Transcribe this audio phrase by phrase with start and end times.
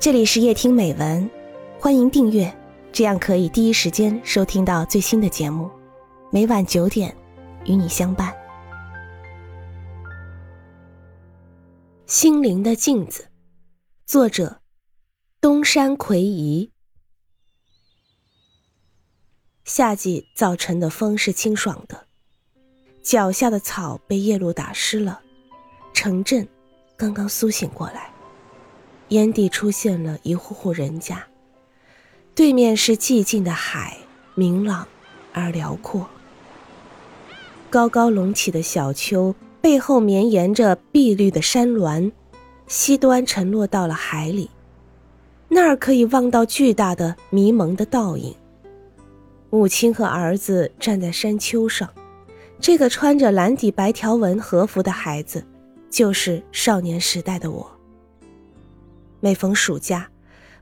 [0.00, 1.28] 这里是夜听美文，
[1.80, 2.56] 欢迎订阅，
[2.92, 5.68] 这样可以第一时间收听到最新的节目。
[6.30, 7.12] 每晚九点，
[7.64, 8.32] 与你相伴。
[12.06, 13.26] 心灵的镜子，
[14.06, 14.60] 作者：
[15.40, 16.70] 东山魁夷。
[19.64, 22.06] 夏季早晨的风是清爽的，
[23.02, 25.20] 脚下的草被夜露打湿了，
[25.92, 26.46] 城镇
[26.96, 28.12] 刚刚苏醒过来。
[29.08, 31.24] 眼底出现了一户户人家，
[32.34, 33.96] 对面是寂静的海，
[34.34, 34.86] 明朗
[35.32, 36.06] 而辽阔。
[37.70, 42.12] 高高隆起的小丘背后绵延着碧绿的山峦，
[42.66, 44.50] 西端沉落到了海里，
[45.48, 48.34] 那儿可以望到巨大的迷蒙的倒影。
[49.48, 51.88] 母亲和儿子站在山丘上，
[52.60, 55.42] 这个穿着蓝底白条纹和服的孩子，
[55.88, 57.77] 就是少年时代的我。
[59.20, 60.08] 每逢暑假，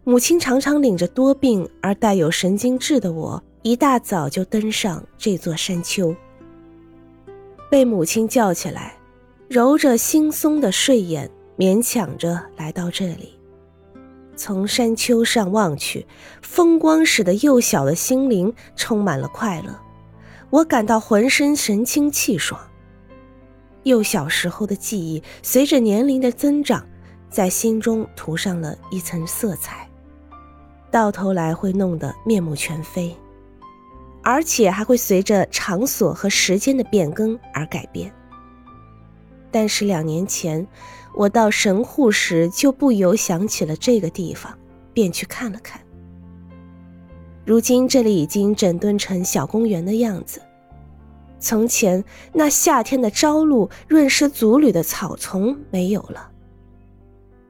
[0.03, 6.15] 母亲常常领着多病而带有神经质的我，一大早就登上这座山丘。
[7.71, 8.97] 被母亲叫起来，
[9.49, 13.39] 揉着惺忪的睡眼，勉强着来到这里。
[14.37, 16.07] 从山丘上望去，
[16.41, 19.79] 风光使得幼小的心灵充满了快乐，
[20.49, 22.59] 我感到浑身神清气爽。
[23.83, 26.87] 幼小时候的记忆，随着年龄的增长。
[27.37, 29.87] 在心中涂上了一层色彩，
[30.91, 33.15] 到头来会弄得面目全非，
[34.23, 38.11] 而且还会随着场所和时间的变更而改变。
[39.51, 40.67] 但是两年前
[41.15, 44.57] 我到神户时，就不由想起了这个地方，
[44.95, 45.79] 便去看了看。
[47.45, 50.41] 如今这里已经整顿成小公园的样子，
[51.39, 56.31] 从前那夏天的朝露润湿足履的草丛没有了。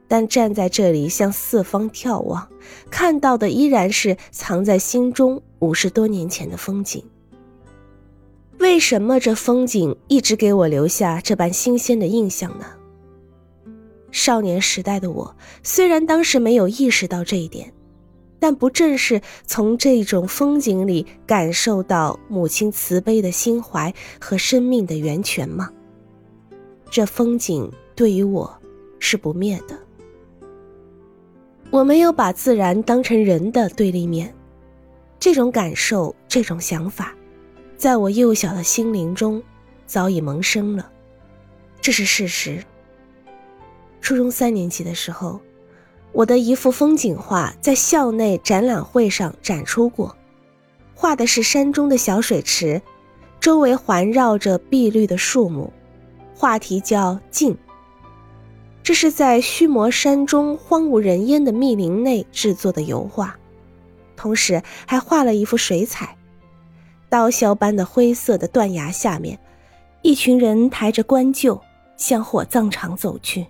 [0.08, 2.48] 但站在这里向四方眺望，
[2.90, 7.04] 看到的依然是藏在心中五十多年前的风景。
[8.58, 12.66] 为什么这风景一直给我留下这般新鲜的印象呢？
[14.10, 17.72] 少年时代的我，虽然当时没有意识到这一点，
[18.38, 25.70] 但不正是从这种风景里感受到母亲慈悲的心怀和生命的源泉吗？
[26.90, 28.58] 这风景对于我
[28.98, 29.78] 是不灭的。
[31.70, 34.32] 我没有把自然当成人的对立面，
[35.18, 37.12] 这种感受，这种想法，
[37.76, 39.42] 在我幼小的心灵中
[39.86, 40.90] 早已萌生了，
[41.80, 42.64] 这是事实。
[44.00, 45.40] 初中三年级的时候，
[46.12, 50.16] 我的一幅风景画在校内展览会上展出过，
[50.94, 52.80] 画的是山中的小水池，
[53.40, 55.72] 周围环绕着碧绿的树木，
[56.34, 57.52] 话题叫《静》。
[58.86, 63.36] 这是在须磨山中荒无人烟的密林内制作的油画，
[64.14, 66.16] 同时还画了一幅水彩。
[67.08, 69.40] 刀削般的灰色的断崖下面，
[70.02, 71.60] 一群人抬着棺柩
[71.96, 73.48] 向火葬场走去。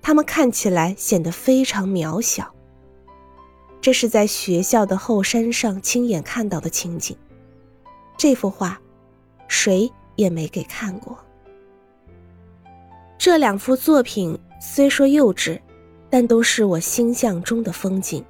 [0.00, 2.54] 他们看起来显得非常渺小。
[3.80, 7.16] 这是在学校的后山上亲眼看到的情景。
[8.16, 8.80] 这幅画，
[9.48, 11.18] 谁也没给看过。
[13.24, 15.58] 这两幅作品虽说幼稚，
[16.10, 18.22] 但都是我心象中的风景。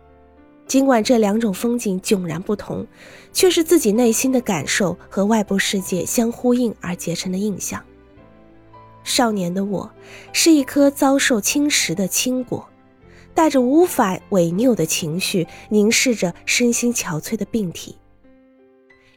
[0.68, 2.86] 尽管这两种风景迥然不同，
[3.32, 7.82] 却是自己内心的感受和外部世界相呼应而结成的印象。
[9.02, 9.90] 少年的我，
[10.32, 12.64] 是一颗遭受侵蚀的青果，
[13.34, 17.96] 带着无法违拗的情绪，凝视着身心憔悴的病体。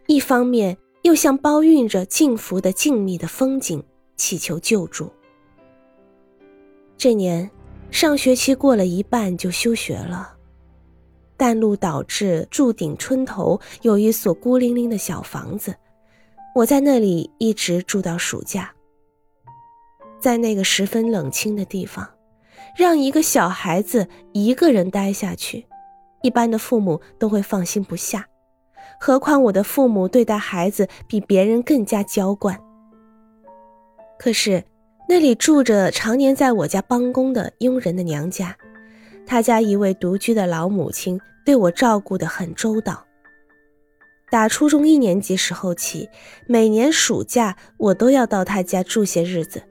[0.08, 3.84] 一方面，又像包蕴着静福的静谧的风景，
[4.16, 5.12] 祈求救助。
[6.98, 7.48] 这年，
[7.92, 10.36] 上学期过了一半就休学了。
[11.38, 15.76] 淡路导致住顶村头有一所孤零零的小房子，
[16.56, 18.74] 我在那里一直住到暑假。
[20.20, 22.10] 在那个十分冷清的地方，
[22.76, 25.68] 让一个小孩子一个人待下去，
[26.24, 28.28] 一般的父母都会放心不下，
[29.00, 32.60] 何况我的父母对待孩子比别人更加娇惯。
[34.18, 34.64] 可是。
[35.10, 38.56] 那里住着常年在我家帮工的佣人的娘家，
[39.26, 43.06] 他家一位独居的老母亲对我照顾得很周到。
[44.30, 46.10] 打初中一年级时候起，
[46.46, 49.64] 每年暑假我都要到他家住些日子。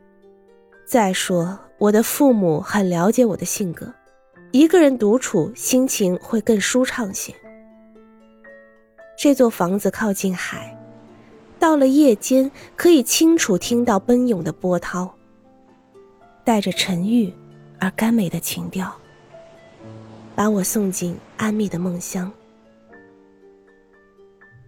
[0.87, 3.93] 再说，我的父母很了解我的性格，
[4.53, 7.35] 一个人独处心情会更舒畅些。
[9.19, 10.75] 这座房子靠近海，
[11.59, 15.16] 到了夜间可以清楚听到奔涌的波涛。
[16.47, 17.35] 带着沉郁
[17.81, 18.91] 而甘美的情调。
[20.37, 22.31] 把我送进安谧的梦乡。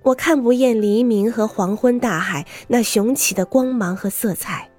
[0.02, 4.70] 我看不厌黎明和黄昏大海那雄奇的光芒和色彩，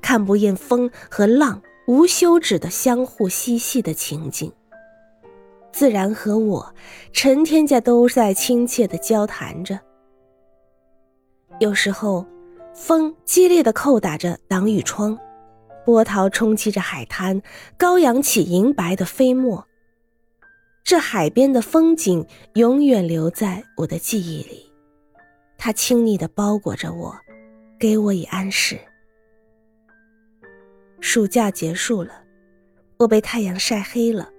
[0.00, 4.52] 看不厌风和浪无休止的相互嬉戏的情景。
[5.72, 6.74] 自然和我，
[7.12, 9.80] 成天家都在亲切的交谈着。
[11.58, 12.24] 有时候，
[12.74, 15.18] 风激烈的叩打着挡雨窗，
[15.88, 17.40] 波涛冲击着海滩，
[17.78, 19.66] 高扬起银白的飞沫。
[20.84, 22.26] 这海边的风景
[22.56, 24.70] 永远留在我的记忆里，
[25.56, 27.18] 它亲昵的包裹着我，
[27.78, 28.78] 给我以安适。
[31.00, 32.22] 暑假结束了，
[32.98, 34.30] 我被太阳晒黑了，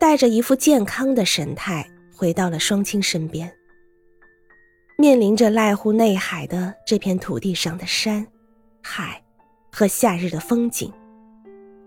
[0.00, 1.86] 带着一副健康的神态
[2.16, 3.54] 回到了双亲身边。
[4.96, 8.26] 面临着濑户内海的这片土地上的山、
[8.80, 9.22] 海
[9.78, 10.92] 和夏日的风景，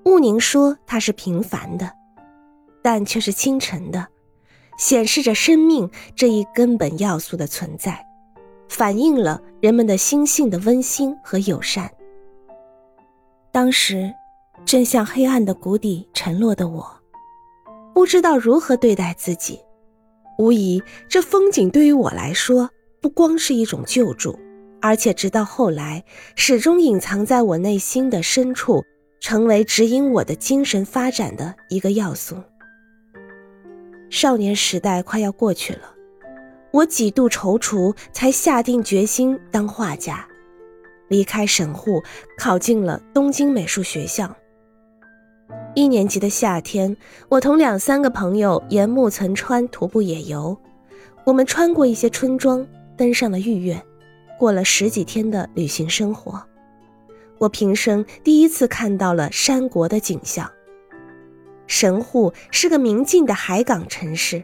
[0.05, 1.91] 雾宁说它是平凡的，
[2.81, 4.07] 但却是清晨的，
[4.77, 8.07] 显示着生命这一根本要素的存在，
[8.69, 11.91] 反映了人们的心性的温馨和友善。
[13.51, 14.09] 当时，
[14.63, 16.89] 正向黑暗的谷底沉落的我，
[17.94, 19.59] 不知道如何对待自己。
[20.37, 22.69] 无疑，这风景对于我来说。
[23.01, 24.39] 不光是一种救助，
[24.81, 26.04] 而且直到后来，
[26.36, 28.83] 始终隐藏在我内心的深处，
[29.19, 32.36] 成为指引我的精神发展的一个要素。
[34.10, 35.94] 少年时代快要过去了，
[36.72, 40.28] 我几度踌躇，才下定决心当画家，
[41.07, 42.01] 离开神户，
[42.38, 44.36] 考进了东京美术学校。
[45.75, 46.98] 一年级的夏天，
[47.30, 50.57] 我同两三个朋友沿木曾川徒步野游，
[51.24, 52.68] 我们穿过一些村庄。
[52.98, 53.81] 登上了御苑，
[54.41, 56.43] 过了十几天的旅行生活，
[57.38, 60.51] 我平生第一次看到了山国的景象。
[61.67, 64.43] 神户是个明净的海港城市，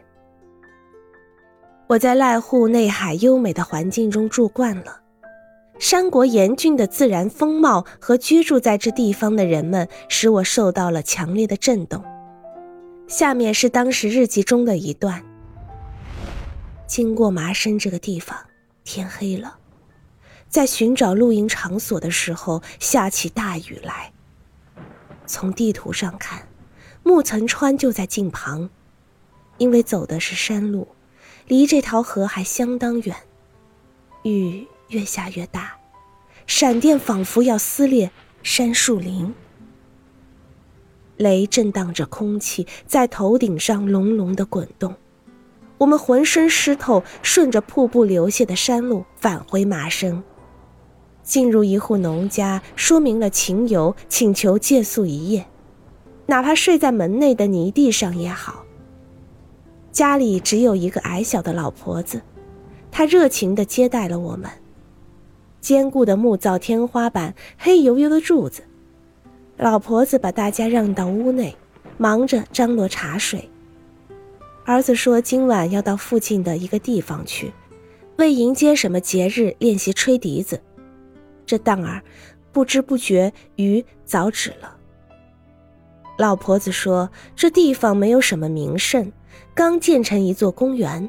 [1.88, 5.00] 我在濑户内海优美的环境中住惯了，
[5.80, 12.04] 山国严峻的自然风貌和居住在这地方的人们，使我受到了强烈的震动。
[13.08, 15.20] 下面是当时日记中的一段：
[16.86, 18.38] 经过麻生这个地方。
[18.84, 19.57] 天黑了，
[20.48, 24.12] 在寻找露营场所的时候，下起大雨来。
[25.26, 26.48] 从地图上看，
[27.02, 28.70] 木曾川就在近旁，
[29.58, 30.88] 因为走的是山路，
[31.46, 33.14] 离这条河还相当远。
[34.22, 35.76] 雨越下越大，
[36.46, 38.10] 闪电仿佛要撕裂
[38.42, 39.34] 山树林，
[41.18, 44.96] 雷震荡着空气，在头顶上隆隆的滚动。
[45.76, 50.22] 我们浑身湿透，顺着瀑布流泻的山路返回麻生，
[51.28, 55.46] 进入一户农家，说明了情由，请求借宿一夜，
[56.24, 58.64] 哪怕睡在门内的泥地上也好。
[59.92, 62.22] 家里只有一个矮小的老婆子，
[62.90, 64.50] 她热情地接待了我们。
[65.60, 68.62] 坚固的木造天花板，黑油油的柱子，
[69.58, 71.54] 老婆子把大家让到屋内，
[71.98, 73.50] 忙着张罗茶水。
[74.64, 77.52] 儿子说：“今晚要到附近的一个地方去，
[78.16, 80.58] 为迎接什么节日练习吹笛子。”
[81.48, 82.02] 这当儿，
[82.52, 84.76] 不知不觉鱼早止了。
[86.18, 89.10] 老婆子说：“这地方没有什么名胜，
[89.54, 91.08] 刚建成一座公园。”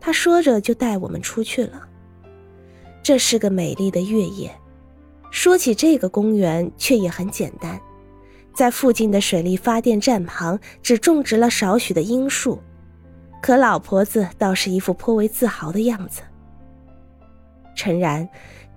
[0.00, 1.88] 他说着就带我们出去了。
[3.02, 4.54] 这是个美丽的月夜。
[5.32, 7.80] 说起这个公园，却也很简单，
[8.54, 12.62] 在附近的水利发电站旁，只种植了少许的樱树。
[13.42, 16.22] 可老婆子倒是一副颇为自豪的样子。
[17.74, 18.28] 诚然，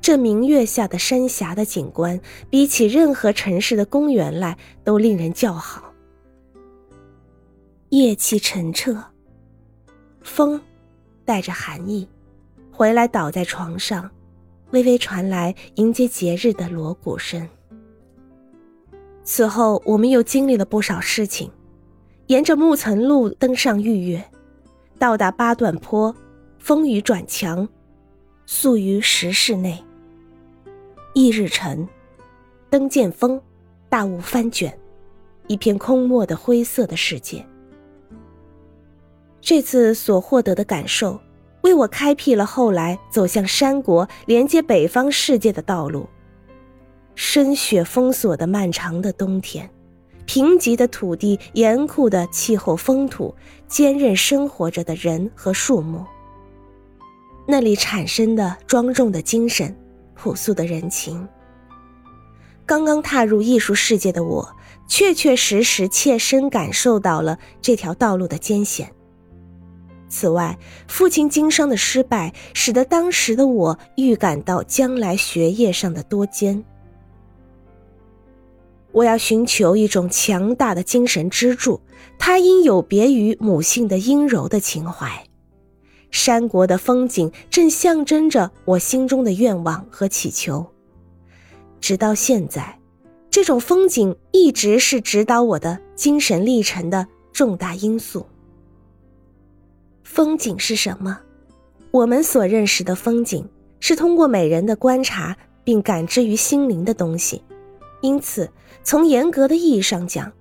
[0.01, 5.93] 这明月下的山峡的景观，比起任何城市的公园来，都令人叫好。
[7.89, 8.97] 夜气澄澈，
[10.21, 10.59] 风
[11.23, 12.09] 带着寒意，
[12.71, 14.09] 回来倒在床上，
[14.71, 17.47] 微微传来迎接节日的锣鼓声。
[19.23, 21.51] 此后，我们又经历了不少事情，
[22.25, 24.23] 沿着木层路登上御月。
[24.97, 26.15] 到达八段坡，
[26.57, 27.69] 风雨转强，
[28.47, 29.83] 宿于石室内。
[31.13, 31.85] 翌日晨，
[32.69, 33.41] 灯见风，
[33.89, 34.79] 大雾翻卷，
[35.47, 37.45] 一片空漠的灰色的世界。
[39.41, 41.19] 这次所获得的感受，
[41.63, 46.07] 为我开辟了后来走向山国、连接北方世界的道路。
[47.13, 49.69] 深雪封锁的漫长的冬天。
[50.25, 53.35] 贫瘠的土地，严酷的气候风土，
[53.67, 56.05] 坚韧生活着的人和树木。
[57.45, 59.75] 那里产生的庄重的精神，
[60.21, 61.27] 朴素的人情。
[62.63, 64.55] 刚刚踏入艺术世界的我，
[64.87, 68.93] 确确实实切身感受到了这条道路的艰险。
[70.09, 70.55] 此外，
[70.87, 76.63] 父亲经商的失败，使得当时的我预感到将来学业上的多艰。
[78.91, 81.81] 我要寻求一种强大的精神支柱，
[82.19, 85.25] 它应有别于母性的阴柔的情怀。
[86.11, 90.65] 山国的风景正象征着我心中的愿望和祈求。
[91.79, 92.77] 直到现在，
[93.29, 98.25] 这种风景一直是指导我的精神历程的重大因素。
[100.03, 101.19] 风景是什么？
[101.89, 103.47] 我们所认识的风景
[103.79, 107.41] 是通过美人的观察并感知于心灵的东西，
[108.01, 108.49] 因此，
[108.83, 110.31] 从严格的意义上讲，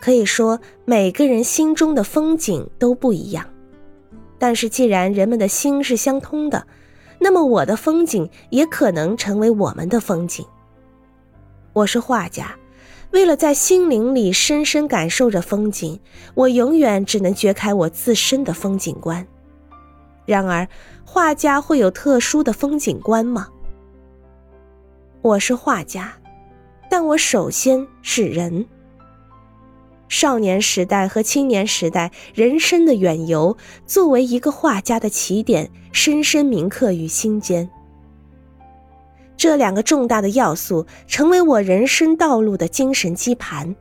[0.00, 3.46] 可以说每个人心中的风景都不一样。
[4.38, 6.66] 但是，既然人们的心是相通的，
[7.18, 10.46] 那么我的风景也可能成为我们的风景。
[11.72, 12.56] 我是画家。
[13.10, 15.98] 为了在心灵里深深感受着风景，
[16.34, 19.26] 我永远只能掘开我自身的风景观。
[20.26, 20.68] 然而，
[21.06, 23.48] 画家会有特殊的风景观吗？
[25.22, 26.12] 我是画家，
[26.90, 28.66] 但我首先是人。
[30.08, 37.68] 少年时代和青年时代人生的远游，作为一个画家的起点，深深铭刻于心间。
[39.36, 43.76] 这两个重大的要素成为我人生道路的精神基盘，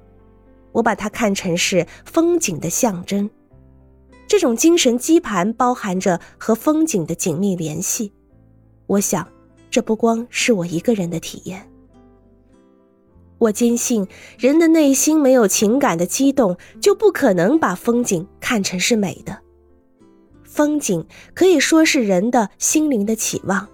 [0.72, 3.30] 我把它看成是风景的象征。
[4.28, 8.12] 这种精神基盘包含着和风景的紧密联系。
[8.86, 9.28] 我想，
[9.72, 11.68] 这不光是我一个人的体验。
[13.40, 14.08] 我坚信，
[14.40, 19.38] 人的内心没有情感的激动，就不可能把风景看成是美的。
[20.44, 23.68] 风景可以说是人的心灵的期望。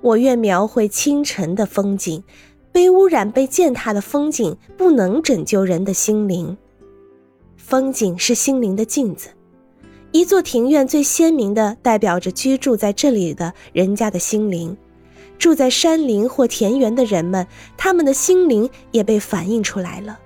[0.00, 2.22] 我愿描绘清晨的风景，
[2.70, 6.56] 被污染、被践踏的风景不能拯救人的心灵。
[7.56, 9.30] 风景是心灵的镜子，
[10.12, 14.76] 一座庭院最鲜明的代表着居住在这里的人家的心灵。
[15.38, 20.18] 住在山林或田园的人们，他们的心灵也被反映出来了。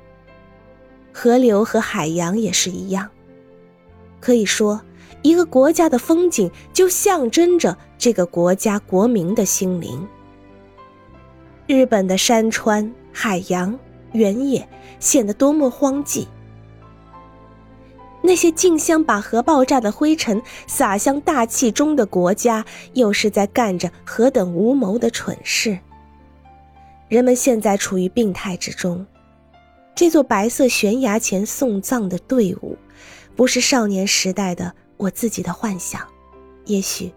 [1.12, 3.08] 河流和海洋也是一样，
[4.20, 4.80] 可以说。
[5.22, 10.08] 一个国家的风景，就象征着这个国家国民的心灵。
[11.66, 13.78] 日本的山川、海洋、
[14.12, 14.66] 原野
[14.98, 16.26] 显得多么荒寂。
[18.22, 25.78] 那些竞相把核爆炸的灰尘撒向大气中的国家，又是在干着何等无谋的蠢事。
[27.08, 29.06] 人们现在处于病态之中。
[29.94, 32.76] 这座白色悬崖前送葬的队伍，
[33.34, 34.72] 不是少年时代的。
[34.96, 36.06] 我自己的幻想，
[36.66, 37.10] 也许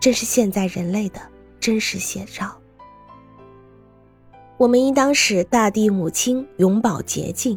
[0.00, 1.20] 正是现在人类的
[1.60, 2.56] 真实写照。
[4.56, 7.56] 我们应当使大地母亲永葆洁净，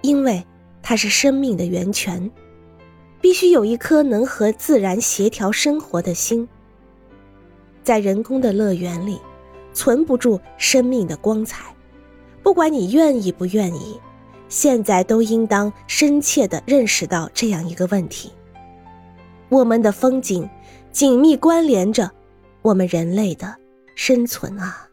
[0.00, 0.42] 因为
[0.84, 2.30] 它是生命的源泉。
[3.20, 6.46] 必须有一颗能和自然协调生活的心。
[7.82, 9.18] 在人工的乐园里，
[9.72, 11.74] 存不住生命的光彩。
[12.42, 13.98] 不管你愿意不愿意，
[14.50, 18.30] 现在都应当深切地认识到这样一个问题。
[19.48, 20.46] 我们的风景
[20.92, 22.10] 紧密关联着
[22.60, 23.56] 我们人类的
[23.94, 24.86] 生存啊。